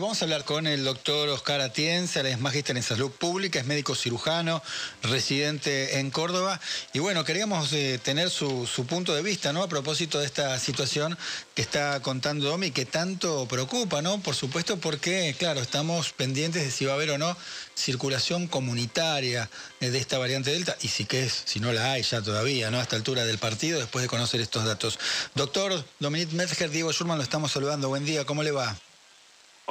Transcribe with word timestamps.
Vamos 0.00 0.22
a 0.22 0.24
hablar 0.24 0.46
con 0.46 0.66
el 0.66 0.82
doctor 0.82 1.28
Oscar 1.28 1.60
Atienza, 1.60 2.22
es 2.22 2.40
magíster 2.40 2.74
en 2.74 2.82
salud 2.82 3.10
pública, 3.10 3.60
es 3.60 3.66
médico 3.66 3.94
cirujano, 3.94 4.62
residente 5.02 5.98
en 5.98 6.10
Córdoba. 6.10 6.58
Y 6.94 7.00
bueno, 7.00 7.22
queríamos 7.26 7.70
eh, 7.74 8.00
tener 8.02 8.30
su, 8.30 8.66
punto 8.88 9.14
de 9.14 9.22
vista, 9.22 9.52
¿no? 9.52 9.62
A 9.62 9.68
propósito 9.68 10.18
de 10.18 10.24
esta 10.24 10.58
situación 10.58 11.18
que 11.54 11.60
está 11.60 12.00
contando 12.00 12.46
Domi, 12.46 12.70
que 12.70 12.86
tanto 12.86 13.46
preocupa, 13.46 14.00
¿no? 14.00 14.22
Por 14.22 14.34
supuesto, 14.34 14.78
porque, 14.78 15.36
claro, 15.38 15.60
estamos 15.60 16.14
pendientes 16.14 16.64
de 16.64 16.70
si 16.70 16.86
va 16.86 16.92
a 16.92 16.94
haber 16.94 17.10
o 17.10 17.18
no 17.18 17.36
circulación 17.74 18.46
comunitaria 18.46 19.50
de 19.80 19.98
esta 19.98 20.16
variante 20.16 20.50
Delta, 20.50 20.78
y 20.80 20.88
si 20.88 21.04
que 21.04 21.24
es, 21.24 21.42
si 21.44 21.60
no 21.60 21.74
la 21.74 21.92
hay 21.92 22.02
ya 22.04 22.22
todavía, 22.22 22.70
¿no? 22.70 22.78
A 22.78 22.82
esta 22.82 22.96
altura 22.96 23.26
del 23.26 23.36
partido, 23.36 23.78
después 23.78 24.02
de 24.02 24.08
conocer 24.08 24.40
estos 24.40 24.64
datos. 24.64 24.98
Doctor 25.34 25.84
Dominique 25.98 26.34
Metzger, 26.34 26.70
Diego 26.70 26.90
Schurman, 26.90 27.18
lo 27.18 27.22
estamos 27.22 27.52
saludando. 27.52 27.90
Buen 27.90 28.06
día, 28.06 28.24
¿cómo 28.24 28.42
le 28.42 28.50
va? 28.50 28.74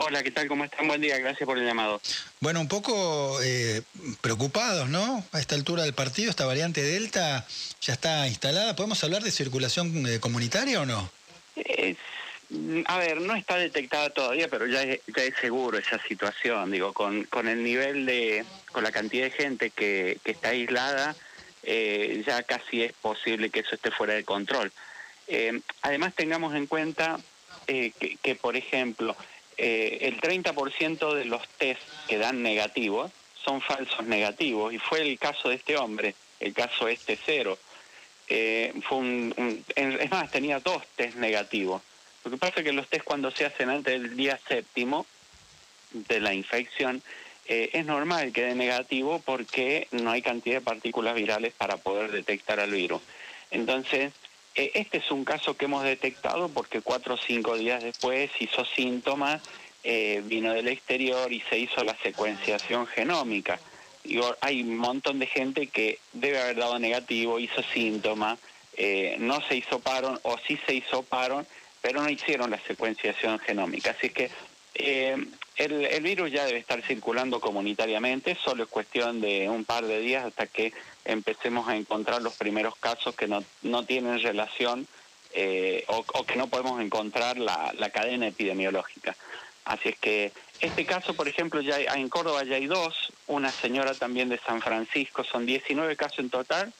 Hola, 0.02 0.23
¿qué 0.23 0.31
tal? 0.31 0.47
¿Cómo 0.47 0.63
están? 0.63 0.88
Buen 0.88 1.02
día, 1.02 1.18
gracias 1.18 1.45
por 1.45 1.57
el 1.57 1.65
llamado. 1.65 2.00
Bueno, 2.39 2.61
un 2.61 2.69
poco 2.69 3.37
eh, 3.43 3.82
preocupados, 4.21 4.87
¿no? 4.87 5.25
A 5.33 5.41
esta 5.41 5.55
altura 5.55 5.83
del 5.83 5.93
partido, 5.93 6.29
esta 6.29 6.46
variante 6.46 6.82
Delta 6.82 7.46
ya 7.82 7.93
está 7.93 8.25
instalada. 8.25 8.77
¿Podemos 8.77 9.04
hablar 9.04 9.24
de 9.24 9.32
circulación 9.32 10.07
eh, 10.07 10.21
comunitaria 10.21 10.79
o 10.79 10.86
no? 10.86 11.11
a 12.86 12.97
ver, 12.97 13.19
no 13.19 13.36
está 13.36 13.57
detectada 13.57 14.10
todavía, 14.11 14.47
pero 14.47 14.68
ya 14.68 14.83
es, 14.83 15.01
seguro 15.41 15.77
esa 15.77 16.02
situación. 16.07 16.71
Digo, 16.71 16.93
con, 16.93 17.25
con 17.25 17.50
el 17.50 17.61
nivel 17.61 18.05
de, 18.05 18.46
con 18.71 18.86
la 18.86 18.93
cantidad 18.93 19.25
de 19.25 19.32
gente 19.32 19.69
que, 19.69 20.18
que 20.24 20.32
está 20.32 20.50
aislada, 20.50 21.13
eh, 21.63 22.24
ya 22.25 22.43
casi 22.43 22.83
es 22.83 22.93
posible 22.93 23.50
que 23.50 23.60
eso 23.60 23.75
esté 23.75 23.91
fuera 23.91 24.13
de 24.13 24.24
control. 24.24 24.71
además, 25.82 26.16
tengamos 26.16 26.55
en 26.55 26.68
cuenta 26.68 27.19
que, 27.68 28.18
que, 28.21 28.36
por 28.36 28.55
ejemplo, 28.55 29.18
eh, 29.61 30.07
el 30.07 30.21
30% 30.21 31.13
de 31.13 31.25
los 31.25 31.45
test 31.57 31.81
que 32.08 32.17
dan 32.17 32.41
negativos 32.41 33.11
son 33.44 33.61
falsos 33.61 34.05
negativos, 34.05 34.73
y 34.73 34.79
fue 34.79 35.01
el 35.01 35.19
caso 35.19 35.49
de 35.49 35.55
este 35.55 35.75
hombre, 35.75 36.16
el 36.39 36.53
caso 36.53 36.88
este 36.88 37.17
cero. 37.23 37.57
Eh, 38.29 38.73
fue 38.88 39.33
es 39.75 40.11
más, 40.11 40.31
tenía 40.31 40.59
dos 40.61 40.83
test 40.95 41.16
negativos. 41.17 41.81
Lo 42.23 42.31
que 42.31 42.38
pasa 42.38 42.53
es 42.57 42.63
que 42.63 42.71
los 42.71 42.88
test 42.88 43.03
cuando 43.03 43.31
se 43.31 43.45
hacen 43.45 43.69
antes 43.69 44.01
del 44.01 44.16
día 44.16 44.39
séptimo 44.47 45.05
de 45.91 46.21
la 46.21 46.33
infección, 46.33 47.01
eh, 47.45 47.71
es 47.73 47.85
normal 47.85 48.31
que 48.31 48.44
dé 48.44 48.55
negativo 48.55 49.21
porque 49.25 49.88
no 49.91 50.11
hay 50.11 50.21
cantidad 50.21 50.57
de 50.59 50.61
partículas 50.61 51.16
virales 51.16 51.53
para 51.53 51.75
poder 51.77 52.11
detectar 52.11 52.61
al 52.61 52.71
virus. 52.71 53.01
Entonces, 53.51 54.13
este 54.73 54.97
es 54.97 55.11
un 55.11 55.23
caso 55.23 55.55
que 55.55 55.65
hemos 55.65 55.83
detectado 55.83 56.49
porque 56.49 56.81
cuatro 56.81 57.15
o 57.15 57.17
cinco 57.17 57.57
días 57.57 57.83
después 57.83 58.29
hizo 58.39 58.66
síntomas, 58.66 59.41
eh, 59.83 60.21
vino 60.25 60.53
del 60.53 60.67
exterior 60.67 61.31
y 61.31 61.41
se 61.49 61.57
hizo 61.57 61.83
la 61.83 61.95
secuenciación 61.97 62.85
genómica. 62.88 63.59
Digo, 64.03 64.35
hay 64.41 64.61
un 64.61 64.77
montón 64.77 65.19
de 65.19 65.27
gente 65.27 65.67
que 65.67 65.99
debe 66.13 66.41
haber 66.41 66.57
dado 66.57 66.79
negativo, 66.79 67.39
hizo 67.39 67.61
síntomas, 67.73 68.39
eh, 68.75 69.17
no 69.19 69.41
se 69.47 69.55
hizo 69.55 69.79
paro 69.79 70.19
o 70.23 70.38
sí 70.47 70.59
se 70.66 70.73
hizo 70.73 71.03
paro, 71.03 71.45
pero 71.81 72.01
no 72.01 72.09
hicieron 72.09 72.51
la 72.51 72.59
secuenciación 72.59 73.39
genómica. 73.39 73.91
Así 73.91 74.09
que 74.09 74.29
el, 74.80 75.85
el, 75.85 76.02
virus 76.02 76.31
ya 76.31 76.45
debe 76.45 76.59
estar 76.59 76.81
circulando 76.81 77.39
comunitariamente, 77.39 78.38
solo 78.44 78.63
es 78.63 78.69
cuestión 78.69 79.22
de 79.22 79.49
un 79.49 79.66
par 79.66 79.85
de 79.85 79.99
días 79.99 80.25
hasta 80.25 80.47
que 80.47 80.73
empecemos 81.05 81.67
a 81.67 81.75
encontrar 81.75 82.22
los 82.22 82.35
primeros 82.35 82.75
casos 82.77 83.16
que 83.16 83.27
no, 83.27 83.44
no 83.61 83.83
tienen 83.85 84.22
relación 84.22 84.88
eh, 85.33 85.83
o, 85.88 86.23
que 86.23 86.35
no 86.38 86.47
podemos 86.47 86.81
encontrar 86.81 87.38
la, 87.38 87.73
la, 87.77 87.89
cadena 87.89 88.27
epidemiológica. 88.27 89.16
Así 89.66 89.89
es 89.89 90.00
que 90.00 90.31
este 90.59 90.85
caso, 90.85 91.13
por 91.13 91.27
ejemplo, 91.27 91.61
ya 91.61 91.77
en 91.80 92.09
Córdoba 92.09 92.44
ya 92.44 92.55
hay 92.55 92.66
dos, 92.66 93.13
una 93.27 93.52
señora 93.52 93.94
también 93.94 94.30
de 94.30 94.39
San 94.39 94.61
Francisco, 94.61 95.23
son 95.23 95.45
19 95.45 95.95
casos 95.95 96.19
en 96.19 96.30
total. 96.30 96.73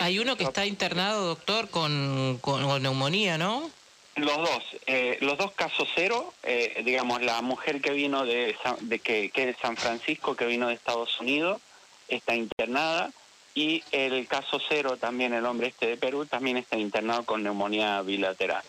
Hay 0.00 0.18
uno 0.18 0.36
que 0.36 0.44
está 0.44 0.66
internado, 0.66 1.26
doctor, 1.26 1.68
con, 1.68 2.38
con, 2.40 2.82
neumonía, 2.82 3.38
¿no? 3.38 3.70
Los 4.16 4.36
dos, 4.36 4.62
eh, 4.86 5.18
los 5.20 5.36
dos 5.36 5.52
casos 5.52 5.88
cero, 5.94 6.32
eh, 6.44 6.82
digamos, 6.84 7.22
la 7.22 7.42
mujer 7.42 7.80
que 7.80 7.90
vino 7.90 8.24
de, 8.24 8.54
de 8.80 8.98
que, 9.00 9.30
que 9.30 9.40
es 9.42 9.46
de 9.48 9.56
San 9.60 9.76
Francisco, 9.76 10.36
que 10.36 10.46
vino 10.46 10.68
de 10.68 10.74
Estados 10.74 11.20
Unidos, 11.20 11.60
está 12.08 12.34
internada 12.34 13.10
y 13.54 13.84
el 13.92 14.26
caso 14.26 14.60
cero 14.68 14.96
también, 15.00 15.32
el 15.32 15.46
hombre 15.46 15.68
este 15.68 15.86
de 15.86 15.96
Perú, 15.96 16.26
también 16.26 16.56
está 16.56 16.76
internado 16.76 17.24
con 17.24 17.42
neumonía 17.42 18.02
bilateral. 18.02 18.62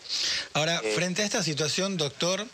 Ahora, 0.52 0.80
eh, 0.82 0.92
frente 0.94 1.22
a 1.22 1.24
esta 1.24 1.42
situación, 1.42 1.96
doctor, 1.96 2.46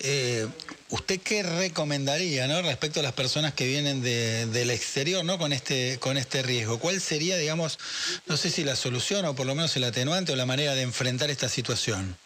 eh, 0.00 0.46
¿usted 0.90 1.20
qué 1.22 1.42
recomendaría 1.42 2.46
¿no? 2.46 2.60
respecto 2.60 3.00
a 3.00 3.02
las 3.02 3.14
personas 3.14 3.54
que 3.54 3.66
vienen 3.66 4.02
del 4.02 4.70
exterior 4.70 5.24
¿no? 5.24 5.38
con, 5.38 5.54
este, 5.54 5.98
con 5.98 6.18
este 6.18 6.42
riesgo? 6.42 6.78
¿Cuál 6.78 7.00
sería, 7.00 7.38
digamos, 7.38 7.78
no 8.26 8.36
sé 8.36 8.50
si 8.50 8.62
la 8.62 8.76
solución 8.76 9.24
o 9.24 9.34
por 9.34 9.46
lo 9.46 9.54
menos 9.54 9.74
el 9.76 9.84
atenuante 9.84 10.32
o 10.32 10.36
la 10.36 10.46
manera 10.46 10.74
de 10.74 10.82
enfrentar 10.82 11.30
esta 11.30 11.48
situación? 11.48 12.16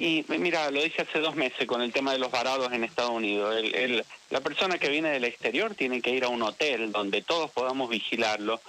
Y 0.00 0.24
mira, 0.28 0.70
lo 0.70 0.82
dije 0.82 1.02
hace 1.02 1.18
dos 1.18 1.36
meses 1.36 1.66
con 1.66 1.82
el 1.82 1.92
tema 1.92 2.12
de 2.12 2.18
los 2.18 2.30
varados 2.30 2.72
en 2.72 2.84
Estados 2.84 3.10
Unidos. 3.10 3.54
la 4.30 4.40
persona 4.40 4.78
que 4.78 4.88
viene 4.88 5.10
del 5.10 5.24
exterior 5.24 5.74
tiene 5.74 6.00
que 6.00 6.08
ir 6.08 6.24
a 6.24 6.28
un 6.28 6.40
hotel 6.40 6.90
donde 6.90 7.20
todos 7.20 7.50
podamos 7.50 7.90
vigilarlo 7.90 8.62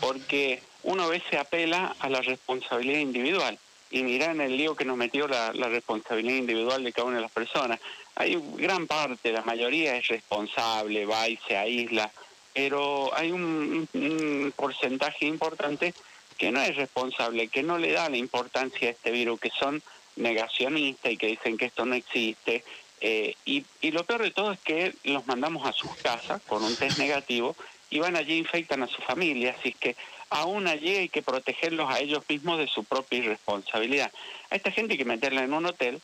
porque 0.00 0.62
uno 0.84 1.02
a 1.02 1.08
veces 1.08 1.34
apela 1.34 1.96
a 1.98 2.08
la 2.08 2.20
responsabilidad 2.20 3.00
individual. 3.00 3.58
Y 3.90 4.04
mirá 4.04 4.30
en 4.30 4.40
el 4.40 4.56
lío 4.56 4.76
que 4.76 4.84
nos 4.84 4.96
metió 4.96 5.26
la, 5.26 5.50
responsabilidad 5.50 6.36
individual 6.36 6.84
de 6.84 6.92
cada 6.92 7.08
una 7.08 7.16
de 7.16 7.22
las 7.22 7.32
personas. 7.32 7.80
Hay 8.14 8.40
gran 8.54 8.86
parte, 8.86 9.32
la 9.32 9.42
mayoría 9.42 9.96
es 9.96 10.06
responsable, 10.06 11.06
va 11.06 11.28
y 11.28 11.38
se 11.48 11.56
aísla, 11.56 12.12
pero 12.54 13.12
hay 13.16 13.32
un, 13.32 14.52
porcentaje 14.54 15.26
importante 15.26 15.92
que 16.36 16.52
no 16.52 16.62
es 16.62 16.76
responsable, 16.76 17.48
que 17.48 17.64
no 17.64 17.78
le 17.78 17.90
da 17.90 18.08
la 18.08 18.16
importancia 18.16 18.86
a 18.86 18.92
este 18.92 19.10
virus, 19.10 19.40
que 19.40 19.50
son 19.58 19.82
negacionistas 20.18 21.12
y 21.12 21.16
que 21.16 21.28
dicen 21.28 21.56
que 21.56 21.66
esto 21.66 21.84
no 21.84 21.94
existe. 21.94 22.64
Eh, 23.00 23.34
y, 23.44 23.64
lo 23.90 24.04
peor 24.04 24.22
de 24.22 24.30
todo 24.30 24.52
es 24.52 24.58
que 24.60 24.94
los 25.04 25.26
mandamos 25.26 25.66
a 25.66 25.72
sus 25.72 25.94
casas 25.96 26.42
con 26.46 26.64
un 26.64 26.74
test 26.76 26.98
negativo 26.98 27.56
y 27.90 28.00
van 28.00 28.16
allí 28.16 28.36
infectan 28.36 28.82
a 28.82 28.88
su 28.88 29.00
familia, 29.02 29.56
así 29.58 29.72
que 29.72 29.96
aún 30.30 30.66
allí 30.66 30.96
hay 30.96 31.08
que 31.08 31.22
protegerlos 31.22 31.90
a 31.90 32.00
ellos 32.00 32.22
mismos 32.28 32.58
de 32.58 32.66
su 32.66 32.84
propia 32.84 33.20
irresponsabilidad. 33.20 34.12
A 34.50 34.56
esta 34.56 34.70
gente 34.70 34.94
hay 34.94 34.98
que 34.98 35.04
meterla 35.04 35.42
en 35.42 35.54
un 35.54 35.66
hotel 35.66 36.00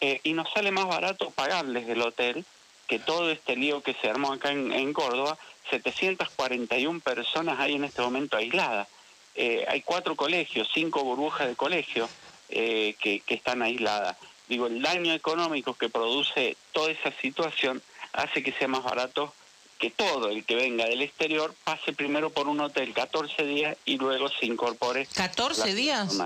eh, 0.00 0.20
y 0.22 0.32
nos 0.32 0.50
sale 0.52 0.70
más 0.70 0.86
barato 0.86 1.30
pagarles 1.30 1.86
del 1.86 2.02
hotel 2.02 2.44
que 2.86 2.98
todo 2.98 3.30
este 3.30 3.56
lío 3.56 3.82
que 3.82 3.94
se 3.94 4.08
armó 4.08 4.32
acá 4.32 4.52
en, 4.52 4.92
Córdoba, 4.92 5.36
741 5.70 7.00
personas 7.00 7.58
hay 7.58 7.74
en 7.74 7.84
este 7.84 8.00
momento 8.00 8.36
aisladas. 8.36 8.86
Eh, 9.34 9.66
hay 9.68 9.82
cuatro 9.82 10.14
colegios, 10.14 10.70
cinco 10.72 11.02
burbujas 11.02 11.48
de 11.48 11.56
colegios 11.56 12.08
eh, 12.48 12.94
que, 13.00 13.20
que 13.20 13.34
están 13.34 13.62
aisladas. 13.62 14.16
Digo, 14.48 14.66
el 14.66 14.80
daño 14.80 15.12
económico 15.12 15.74
que 15.74 15.88
produce 15.88 16.56
toda 16.72 16.90
esa 16.90 17.12
situación 17.20 17.82
hace 18.12 18.42
que 18.42 18.52
sea 18.52 18.68
más 18.68 18.82
barato 18.82 19.32
que 19.78 19.90
todo 19.90 20.30
el 20.30 20.44
que 20.44 20.54
venga 20.54 20.86
del 20.86 21.02
exterior 21.02 21.54
pase 21.64 21.92
primero 21.92 22.30
por 22.30 22.48
un 22.48 22.60
hotel 22.60 22.92
14 22.94 23.44
días 23.44 23.76
y 23.84 23.98
luego 23.98 24.28
se 24.28 24.46
incorpore. 24.46 25.06
¿14 25.08 25.74
días? 25.74 26.16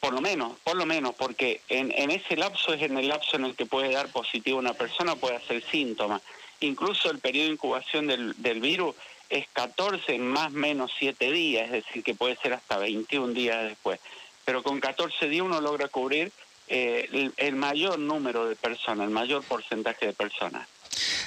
Por 0.00 0.14
lo 0.14 0.20
menos, 0.20 0.58
por 0.64 0.76
lo 0.76 0.84
menos, 0.84 1.14
porque 1.14 1.60
en, 1.68 1.92
en 1.96 2.10
ese 2.10 2.36
lapso 2.36 2.74
es 2.74 2.82
en 2.82 2.98
el 2.98 3.08
lapso 3.08 3.36
en 3.36 3.44
el 3.44 3.54
que 3.54 3.66
puede 3.66 3.92
dar 3.92 4.08
positivo 4.08 4.58
una 4.58 4.74
persona, 4.74 5.16
puede 5.16 5.36
hacer 5.36 5.62
síntomas. 5.70 6.22
Incluso 6.60 7.10
el 7.10 7.18
periodo 7.18 7.46
de 7.46 7.52
incubación 7.52 8.06
del, 8.06 8.34
del 8.40 8.60
virus 8.60 8.94
es 9.28 9.46
14 9.52 10.18
más 10.18 10.52
menos 10.52 10.92
7 10.98 11.32
días, 11.32 11.66
es 11.66 11.84
decir, 11.84 12.02
que 12.02 12.14
puede 12.14 12.36
ser 12.36 12.52
hasta 12.52 12.78
21 12.78 13.32
días 13.32 13.64
después. 13.64 14.00
Pero 14.44 14.62
con 14.62 14.80
14 14.80 15.28
días 15.28 15.44
uno 15.44 15.60
logra 15.60 15.88
cubrir 15.88 16.32
eh, 16.68 17.30
el, 17.36 17.54
mayor 17.54 17.98
número 17.98 18.48
de 18.48 18.56
personas, 18.56 19.06
el 19.06 19.12
mayor 19.12 19.42
porcentaje 19.44 20.06
de 20.06 20.12
personas. 20.12 20.66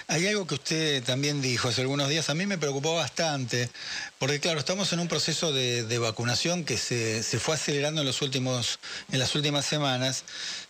Hay 0.08 0.26
algo 0.28 0.48
que 0.48 0.56
usted 0.56 1.04
también 1.04 1.42
dijo 1.42 1.68
hace 1.68 1.82
algunos 1.82 2.10
días, 2.10 2.30
a 2.30 2.34
mí 2.36 2.46
me 2.46 2.58
preocupó 2.58 2.96
bastante, 2.96 3.70
porque 4.18 4.40
claro, 4.40 4.60
estamos 4.60 4.92
en 4.94 5.00
un 5.00 5.08
proceso 5.08 5.52
de, 5.52 5.98
vacunación 5.98 6.64
que 6.64 6.78
se, 6.78 7.24
fue 7.40 7.56
acelerando 7.56 8.02
en, 8.02 8.08
los 8.08 8.22
últimos, 8.22 8.80
en 9.12 9.20
las 9.20 9.36
últimas 9.36 9.66
semanas, 9.66 10.24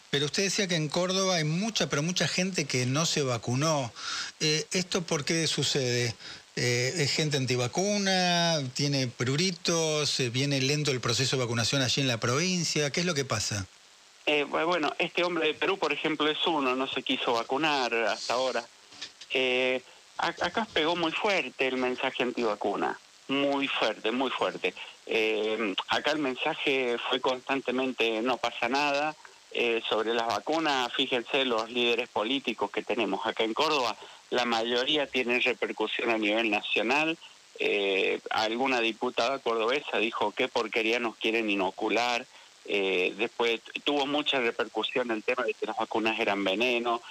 pero 0.09 0.25
usted 0.25 0.43
decía 0.43 0.67
que 0.67 0.75
en 0.75 0.87
Córdoba 0.87 1.35
hay 1.35 1.43
mucha, 1.43 1.89
pero 1.89 2.01
mucha 2.01 2.27
gente 2.27 2.65
que 2.65 2.85
no 2.85 3.05
se 3.05 3.21
vacunó. 3.21 3.91
Eh, 4.39 4.65
¿Esto 4.71 5.01
por 5.01 5.25
qué 5.25 5.45
sucede? 5.47 6.15
Eh, 6.57 6.93
¿Es 7.03 7.11
gente 7.11 7.35
antivacuna? 7.35 8.61
¿Tiene 8.73 9.07
pruritos? 9.07 10.21
¿Viene 10.31 10.61
lento 10.61 10.91
el 10.91 11.01
proceso 11.01 11.35
de 11.35 11.43
vacunación 11.43 11.81
allí 11.81 12.01
en 12.01 12.07
la 12.07 12.17
provincia? 12.17 12.91
¿Qué 12.91 13.01
es 13.01 13.05
lo 13.05 13.13
que 13.13 13.25
pasa? 13.25 13.65
Eh, 14.25 14.43
bueno, 14.45 14.93
este 14.97 15.25
hombre 15.25 15.47
de 15.47 15.53
Perú, 15.53 15.77
por 15.77 15.91
ejemplo, 15.91 16.29
es 16.29 16.37
uno, 16.47 16.73
no 16.73 16.87
se 16.87 17.03
quiso 17.03 17.33
vacunar 17.33 17.93
hasta 17.93 18.35
ahora. 18.35 18.63
Eh, 19.31 19.81
acá 20.17 20.65
pegó 20.71 20.95
muy 20.95 21.11
fuerte 21.11 21.67
el 21.67 21.75
mensaje 21.75 22.23
antivacuna, 22.23 22.97
muy 23.27 23.67
fuerte, 23.67 24.11
muy 24.11 24.31
fuerte. 24.31 24.73
Eh, 25.07 25.75
acá 25.89 26.11
el 26.11 26.19
mensaje 26.19 26.95
fue 27.09 27.19
constantemente 27.19 28.21
no 28.21 28.37
pasa 28.37 28.69
nada, 28.69 29.13
Eh, 29.57 29.81
sobre 29.87 30.13
las 30.13 30.27
vacunas, 30.27 30.91
fíjense 30.93 31.45
los 31.45 31.71
líderes 31.71 32.09
políticos 32.09 32.69
que 32.69 32.83
tenemos 32.83 33.25
acá 33.25 33.45
en 33.45 33.53
Córdoba, 33.53 33.95
la 34.29 34.43
mayoría 34.43 35.07
tienen 35.07 35.41
repercusión 35.41 36.09
a 36.09 36.17
nivel 36.17 36.49
nacional. 36.49 37.17
Eh, 37.57 38.19
alguna 38.31 38.81
diputada 38.81 39.39
cordobesa 39.39 39.97
dijo 39.97 40.33
qué 40.35 40.49
porquería 40.49 40.99
nos 40.99 41.15
quieren 41.15 41.49
inocular. 41.49 42.25
Eh, 42.65 43.13
después 43.17 43.61
tuvo 43.85 44.05
mucha 44.05 44.41
repercusión 44.41 45.09
el 45.11 45.23
tema 45.23 45.43
de 45.43 45.53
que 45.53 45.67
las 45.67 45.77
vacunas 45.77 46.19
eran 46.19 46.43
veneno. 46.43 47.01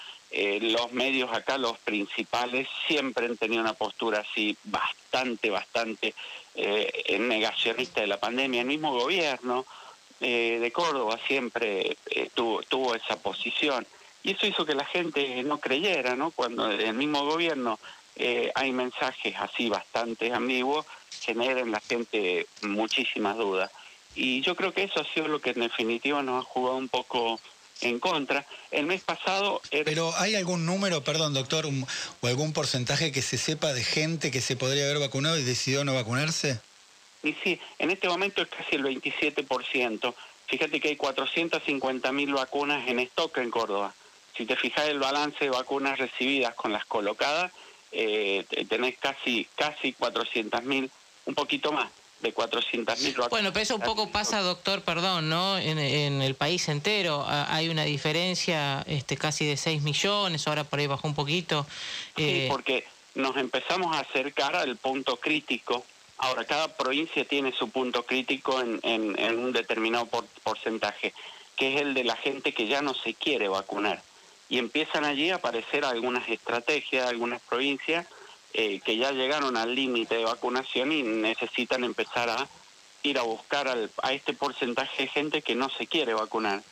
los 0.60 0.92
medios 0.92 1.32
acá, 1.32 1.56
los 1.56 1.78
principales, 1.78 2.68
siempre 2.86 3.24
han 3.24 3.38
tenido 3.38 3.62
una 3.62 3.72
postura 3.72 4.18
así 4.18 4.54
bastante, 4.64 5.48
bastante 5.48 6.12
negacionista 7.18 8.02
de 8.02 8.08
la 8.08 8.20
pandemia. 8.20 8.60
El 8.60 8.66
mismo 8.66 8.92
gobierno 8.92 9.64
eh, 10.20 10.58
de 10.60 10.72
Córdoba 10.72 11.18
siempre 11.26 11.96
eh, 12.06 12.30
tuvo, 12.34 12.62
tuvo 12.62 12.94
esa 12.94 13.16
posición. 13.16 13.86
Y 14.22 14.32
eso 14.32 14.46
hizo 14.46 14.64
que 14.64 14.74
la 14.74 14.86
gente 14.86 15.42
no 15.42 15.58
creyera, 15.58 16.16
¿no? 16.16 16.30
Cuando 16.30 16.70
el 16.70 16.94
mismo 16.94 17.24
gobierno 17.24 17.78
eh, 18.16 18.50
hay 18.54 18.72
mensajes 18.72 19.34
así 19.38 19.68
bastante 19.68 20.32
ambiguos, 20.32 20.86
genera 21.20 21.60
en 21.60 21.72
la 21.72 21.80
gente 21.80 22.46
muchísimas 22.62 23.36
dudas. 23.36 23.70
Y 24.14 24.40
yo 24.42 24.54
creo 24.54 24.72
que 24.72 24.84
eso 24.84 25.00
ha 25.00 25.12
sido 25.12 25.28
lo 25.28 25.40
que 25.40 25.50
en 25.50 25.60
definitiva 25.60 26.22
nos 26.22 26.44
ha 26.44 26.48
jugado 26.48 26.76
un 26.76 26.88
poco 26.88 27.40
en 27.80 27.98
contra. 27.98 28.46
El 28.70 28.86
mes 28.86 29.02
pasado... 29.02 29.60
Pero 29.70 30.14
¿hay 30.16 30.36
algún 30.36 30.64
número, 30.64 31.02
perdón 31.02 31.34
doctor, 31.34 31.66
o 31.66 32.26
algún 32.26 32.52
porcentaje 32.52 33.10
que 33.10 33.22
se 33.22 33.36
sepa 33.36 33.72
de 33.72 33.82
gente 33.82 34.30
que 34.30 34.40
se 34.40 34.56
podría 34.56 34.84
haber 34.84 35.00
vacunado 35.00 35.36
y 35.36 35.42
decidió 35.42 35.84
no 35.84 35.94
vacunarse? 35.94 36.60
Y 37.24 37.34
sí, 37.42 37.58
en 37.78 37.90
este 37.90 38.06
momento 38.06 38.42
es 38.42 38.48
casi 38.48 38.76
el 38.76 38.84
27%. 38.84 40.14
Fíjate 40.46 40.78
que 40.78 40.88
hay 40.88 40.96
450 40.96 42.12
mil 42.12 42.34
vacunas 42.34 42.86
en 42.86 43.00
stock 43.00 43.38
en 43.38 43.50
Córdoba. 43.50 43.94
Si 44.36 44.44
te 44.44 44.56
fijas 44.56 44.88
el 44.88 44.98
balance 44.98 45.42
de 45.42 45.50
vacunas 45.50 45.98
recibidas 45.98 46.54
con 46.54 46.72
las 46.72 46.84
colocadas, 46.84 47.50
eh, 47.92 48.44
tenés 48.68 48.98
casi 48.98 49.48
casi 49.56 49.94
400 49.94 50.62
mil, 50.64 50.90
un 51.24 51.34
poquito 51.34 51.72
más 51.72 51.90
de 52.20 52.32
400 52.32 53.00
mil 53.00 53.12
vacunas. 53.12 53.30
Bueno, 53.30 53.52
pero 53.52 53.62
eso 53.62 53.76
un 53.76 53.80
poco 53.80 54.10
pasa, 54.10 54.42
doctor, 54.42 54.82
perdón, 54.82 55.30
¿no? 55.30 55.56
En, 55.56 55.78
el 55.78 56.34
país 56.34 56.68
entero 56.68 57.24
hay 57.26 57.70
una 57.70 57.84
diferencia 57.84 58.84
este, 58.86 59.16
casi 59.16 59.46
de 59.46 59.56
6 59.56 59.80
millones, 59.82 60.46
ahora 60.46 60.64
por 60.64 60.78
ahí 60.78 60.86
bajó 60.86 61.08
un 61.08 61.14
poquito. 61.14 61.66
Sí, 62.16 62.22
eh, 62.22 62.46
porque 62.50 62.84
nos 63.14 63.36
empezamos 63.38 63.96
a 63.96 64.00
acercar 64.00 64.56
al 64.56 64.76
punto 64.76 65.16
crítico 65.16 65.86
Ahora, 66.18 66.44
cada 66.44 66.68
provincia 66.68 67.24
tiene 67.24 67.52
su 67.52 67.70
punto 67.70 68.04
crítico 68.04 68.60
en, 68.60 69.38
un 69.38 69.52
determinado 69.52 70.06
porcentaje, 70.42 71.12
que 71.56 71.74
es 71.74 71.80
el 71.80 71.94
de 71.94 72.04
la 72.04 72.16
gente 72.16 72.52
que 72.52 72.66
ya 72.66 72.82
no 72.82 72.94
se 72.94 73.14
quiere 73.14 73.48
vacunar. 73.48 74.02
Y 74.48 74.58
empiezan 74.58 75.04
allí 75.04 75.30
a 75.30 75.36
aparecer 75.36 75.84
algunas 75.84 76.28
estrategias, 76.28 77.08
algunas 77.08 77.40
provincias 77.42 78.06
eh, 78.52 78.80
que 78.80 78.96
ya 78.96 79.10
llegaron 79.10 79.56
al 79.56 79.74
límite 79.74 80.16
de 80.16 80.24
vacunación 80.24 80.92
y 80.92 81.02
necesitan 81.02 81.82
empezar 81.82 82.30
a 82.30 82.48
ir 83.02 83.18
a 83.18 83.22
buscar 83.22 83.68
a 84.02 84.12
este 84.12 84.32
porcentaje 84.32 85.02
de 85.02 85.08
gente 85.08 85.42
que 85.42 85.54
no 85.54 85.68
se 85.68 85.86
quiere 85.86 86.14
vacunar. 86.14 86.62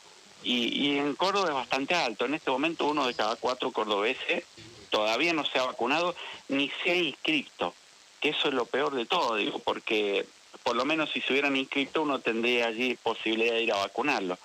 Y, 0.45 0.87
y 0.87 0.99
en 0.99 1.15
Córdoba 1.15 1.49
es 1.49 1.55
bastante 1.55 1.95
alto. 1.95 2.25
En 2.25 2.35
este 2.35 2.51
momento 2.51 2.87
uno 2.87 3.07
de 3.07 3.15
cada 3.15 3.37
cuatro 3.37 3.73
cordobeses 3.73 4.45
todavía 4.91 5.33
no 5.33 5.45
se 5.45 5.59
ha 5.59 5.65
vacunado 5.65 6.15
ni 6.49 6.71
se 6.83 6.93
ha 6.93 6.97
inscrito 6.97 7.75
que 8.23 8.31
eso 8.31 8.49
es 8.49 8.55
lo 8.55 8.65
peor 8.65 8.95
de 8.95 9.05
todo, 9.05 9.35
digo, 9.35 9.59
porque 9.59 10.25
por 10.63 10.77
lo 10.77 10.85
menos 10.85 11.11
si 11.11 11.21
se 11.21 11.33
hubieran 11.33 11.57
inscrito 11.57 12.03
uno 12.03 12.21
tendría 12.21 12.69
allí 12.69 12.95
posibilidad 12.95 13.55
de 13.55 13.65
ir 13.65 13.73
a 13.73 13.79
vacunarlo. 13.79 14.39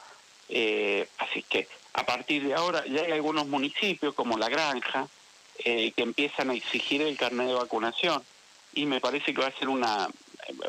Eh, 0.50 1.08
así 1.20 1.44
que 1.44 1.68
a 1.94 2.06
partir 2.06 2.44
de 2.44 2.56
ahora 2.56 2.84
ya 2.88 3.04
hay 3.04 3.12
algunos 3.12 3.48
municipios 3.48 4.16
como 4.16 4.38
La 4.38 4.50
Granja 4.50 5.08
eh, 5.64 5.92
que 5.96 6.02
empiezan 6.02 6.50
a 6.50 6.56
exigir 6.56 7.02
el 7.04 7.18
carnet 7.18 7.48
de 7.48 7.54
vacunación 7.54 8.24
y 8.74 8.86
me 8.86 9.00
parece 9.00 9.34
que 9.34 9.42
va 9.42 9.48
a 9.48 9.60
ser 9.60 9.70
una 9.70 10.10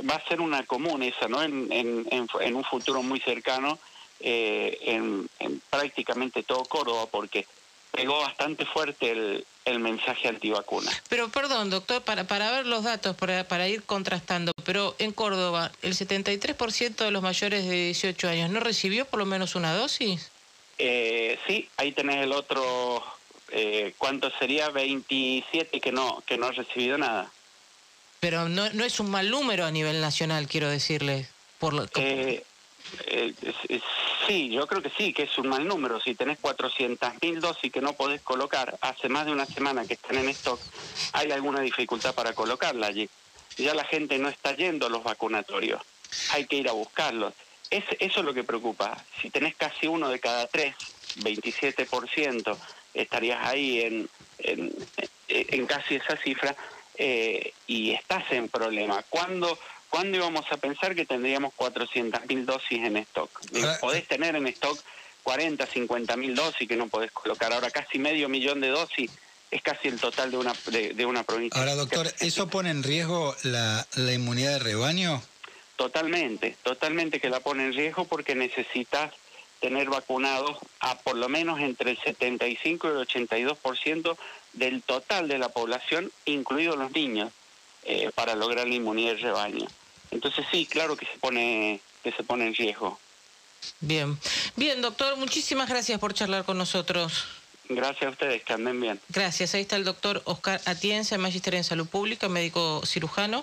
va 0.08 0.14
a 0.14 0.28
ser 0.28 0.40
una 0.40 0.64
común 0.64 1.02
esa, 1.02 1.28
¿no? 1.28 1.42
En, 1.42 1.68
en, 1.70 2.54
un 2.54 2.64
futuro 2.64 3.02
muy 3.02 3.20
cercano 3.20 3.78
eh, 4.20 4.76
en, 4.82 5.28
en 5.38 5.62
prácticamente 5.70 6.42
todo 6.42 6.64
Córdoba 6.64 7.06
porque 7.10 7.46
pegó 7.92 8.20
bastante 8.20 8.64
fuerte 8.66 9.10
el, 9.10 9.46
el 9.64 9.80
mensaje 9.80 10.28
antivacuna. 10.28 10.90
Pero 11.08 11.28
perdón, 11.28 11.70
doctor, 11.70 12.02
para, 12.02 12.24
para 12.24 12.50
ver 12.50 12.66
los 12.66 12.84
datos, 12.84 13.16
para, 13.16 13.44
para 13.44 13.68
ir 13.68 13.82
contrastando, 13.82 14.52
pero 14.64 14.94
en 14.98 15.12
Córdoba, 15.12 15.72
¿el 15.82 15.94
73% 15.94 16.96
de 16.96 17.10
los 17.10 17.22
mayores 17.22 17.66
de 17.66 17.84
18 17.86 18.28
años 18.28 18.50
no 18.50 18.60
recibió 18.60 19.04
por 19.04 19.18
lo 19.18 19.26
menos 19.26 19.54
una 19.54 19.74
dosis? 19.74 20.30
Eh, 20.78 21.38
sí, 21.46 21.68
ahí 21.76 21.92
tenés 21.92 22.18
el 22.18 22.32
otro, 22.32 23.02
eh, 23.50 23.94
¿cuánto 23.98 24.30
sería? 24.38 24.70
27 24.70 25.80
que 25.80 25.92
no, 25.92 26.22
que 26.26 26.38
no 26.38 26.46
ha 26.46 26.52
recibido 26.52 26.98
nada. 26.98 27.30
Pero 28.20 28.48
no, 28.48 28.70
no 28.70 28.84
es 28.84 29.00
un 29.00 29.10
mal 29.10 29.30
número 29.30 29.64
a 29.64 29.70
nivel 29.70 30.00
nacional, 30.00 30.48
quiero 30.48 30.68
decirle. 30.68 31.28
Por 31.58 31.74
lo, 31.74 31.84
eh, 31.96 32.44
eh, 33.06 33.34
sí, 34.28 34.50
yo 34.50 34.66
creo 34.66 34.82
que 34.82 34.90
sí, 34.90 35.12
que 35.12 35.24
es 35.24 35.38
un 35.38 35.48
mal 35.48 35.66
número. 35.66 36.00
Si 36.00 36.14
tenés 36.14 36.38
400.000 36.40 37.40
dosis 37.40 37.72
que 37.72 37.80
no 37.80 37.94
podés 37.94 38.20
colocar, 38.20 38.78
hace 38.82 39.08
más 39.08 39.26
de 39.26 39.32
una 39.32 39.46
semana 39.46 39.86
que 39.86 39.94
están 39.94 40.18
en 40.18 40.28
stock, 40.28 40.60
hay 41.12 41.32
alguna 41.32 41.60
dificultad 41.60 42.14
para 42.14 42.34
colocarla 42.34 42.86
allí. 42.86 43.08
Ya 43.56 43.74
la 43.74 43.84
gente 43.84 44.18
no 44.18 44.28
está 44.28 44.54
yendo 44.54 44.86
a 44.86 44.90
los 44.90 45.02
vacunatorios, 45.02 45.82
hay 46.30 46.44
que 46.44 46.56
ir 46.56 46.68
a 46.68 46.72
buscarlos. 46.72 47.32
Es, 47.70 47.84
eso 47.98 48.20
es 48.20 48.26
lo 48.26 48.34
que 48.34 48.44
preocupa. 48.44 49.02
Si 49.20 49.30
tenés 49.30 49.56
casi 49.56 49.86
uno 49.86 50.08
de 50.10 50.20
cada 50.20 50.46
tres, 50.46 50.76
27%, 51.16 52.56
estarías 52.94 53.46
ahí 53.46 53.80
en, 53.80 54.08
en, 54.38 55.66
casi 55.66 55.96
esa 55.96 56.16
cifra 56.16 56.54
eh, 56.96 57.52
y 57.66 57.92
estás 57.92 58.30
en 58.30 58.48
problema. 58.48 59.02
¿Cuándo 59.08 59.58
¿Cuándo 59.90 60.18
íbamos 60.18 60.44
a 60.50 60.56
pensar 60.56 60.94
que 60.94 61.06
tendríamos 61.06 61.52
400.000 61.54 62.44
dosis 62.44 62.78
en 62.78 62.96
stock? 62.98 63.30
Podés 63.80 64.06
tener 64.06 64.36
en 64.36 64.46
stock 64.48 64.78
40, 65.22 65.66
50.000 65.66 66.34
dosis 66.34 66.68
que 66.68 66.76
no 66.76 66.88
podés 66.88 67.10
colocar. 67.10 67.52
Ahora 67.52 67.70
casi 67.70 67.98
medio 67.98 68.28
millón 68.28 68.60
de 68.60 68.68
dosis 68.68 69.10
es 69.50 69.62
casi 69.62 69.88
el 69.88 69.98
total 69.98 70.30
de 70.30 70.36
una, 70.36 70.54
de, 70.66 71.06
una 71.06 71.22
provincia. 71.22 71.58
Ahora, 71.58 71.74
doctor, 71.74 72.12
¿eso 72.20 72.48
pone 72.48 72.70
en 72.70 72.82
riesgo 72.82 73.34
la, 73.42 73.86
la 73.96 74.12
inmunidad 74.12 74.52
de 74.52 74.58
rebaño? 74.58 75.22
Totalmente, 75.76 76.56
totalmente 76.62 77.20
que 77.20 77.30
la 77.30 77.40
pone 77.40 77.64
en 77.64 77.72
riesgo 77.72 78.04
porque 78.04 78.34
necesitas 78.34 79.14
tener 79.60 79.88
vacunados 79.88 80.58
a 80.80 80.98
por 80.98 81.16
lo 81.16 81.28
menos 81.28 81.60
entre 81.60 81.92
el 81.92 81.98
75 81.98 82.88
y 82.88 82.90
el 82.90 83.06
82% 83.06 84.16
del 84.52 84.82
total 84.82 85.28
de 85.28 85.38
la 85.38 85.48
población, 85.48 86.10
incluidos 86.24 86.76
los 86.76 86.90
niños. 86.92 87.32
Eh, 87.90 88.10
para 88.14 88.34
lograr 88.34 88.68
la 88.68 88.74
inmunidad 88.74 89.14
de 89.14 89.22
rebaño. 89.22 89.66
Entonces 90.10 90.44
sí, 90.50 90.66
claro 90.66 90.94
que 90.94 91.06
se 91.06 91.18
pone 91.18 91.80
que 92.02 92.12
se 92.12 92.22
pone 92.22 92.46
en 92.46 92.54
riesgo. 92.54 92.98
Bien, 93.80 94.18
bien, 94.56 94.82
doctor, 94.82 95.16
muchísimas 95.16 95.68
gracias 95.68 95.98
por 95.98 96.12
charlar 96.12 96.44
con 96.44 96.58
nosotros. 96.58 97.24
Gracias 97.70 98.06
a 98.06 98.10
ustedes, 98.10 98.42
que 98.44 98.52
anden 98.54 98.80
bien. 98.80 99.00
Gracias. 99.10 99.54
Ahí 99.54 99.62
está 99.62 99.76
el 99.76 99.84
doctor 99.84 100.22
Oscar 100.24 100.60
Atienza, 100.64 101.18
magíster 101.18 101.54
en 101.54 101.64
salud 101.64 101.86
pública, 101.86 102.28
médico 102.28 102.82
cirujano. 102.86 103.36